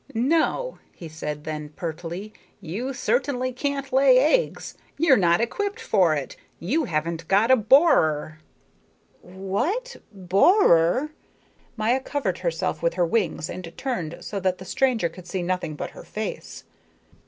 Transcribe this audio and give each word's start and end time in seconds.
"No," 0.15 0.79
he 0.95 1.07
said 1.07 1.43
then, 1.43 1.69
pertly, 1.75 2.33
"you 2.59 2.91
certainly 2.91 3.53
can't 3.53 3.93
lay 3.93 4.17
eggs. 4.17 4.75
You're 4.97 5.15
not 5.15 5.41
equipped 5.41 5.79
for 5.79 6.15
it. 6.15 6.35
You 6.59 6.85
haven't 6.85 7.27
got 7.27 7.51
a 7.51 7.55
borer." 7.55 8.39
"What 9.21 9.97
borer?" 10.11 11.11
Maya 11.77 11.99
covered 11.99 12.39
herself 12.39 12.81
with 12.81 12.95
her 12.95 13.05
wings 13.05 13.47
and 13.47 13.71
turned 13.77 14.17
so 14.21 14.39
that 14.39 14.57
the 14.57 14.65
stranger 14.65 15.07
could 15.07 15.27
see 15.27 15.43
nothing 15.43 15.75
but 15.75 15.91
her 15.91 16.03
face. 16.03 16.63